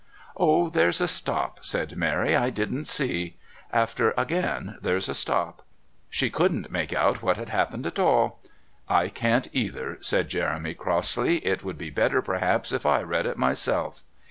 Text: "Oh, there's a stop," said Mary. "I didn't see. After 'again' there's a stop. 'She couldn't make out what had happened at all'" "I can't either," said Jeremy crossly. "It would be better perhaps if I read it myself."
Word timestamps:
"Oh, 0.35 0.67
there's 0.67 0.99
a 0.99 1.07
stop," 1.07 1.63
said 1.63 1.95
Mary. 1.95 2.35
"I 2.35 2.49
didn't 2.49 2.85
see. 2.85 3.37
After 3.71 4.15
'again' 4.17 4.79
there's 4.81 5.07
a 5.07 5.13
stop. 5.13 5.63
'She 6.09 6.31
couldn't 6.31 6.71
make 6.71 6.91
out 6.91 7.21
what 7.21 7.37
had 7.37 7.49
happened 7.49 7.85
at 7.85 7.99
all'" 7.99 8.41
"I 8.89 9.09
can't 9.09 9.47
either," 9.53 9.99
said 10.01 10.27
Jeremy 10.27 10.73
crossly. 10.73 11.37
"It 11.45 11.63
would 11.63 11.77
be 11.77 11.91
better 11.91 12.19
perhaps 12.23 12.71
if 12.71 12.83
I 12.83 13.03
read 13.03 13.27
it 13.27 13.37
myself." 13.37 14.01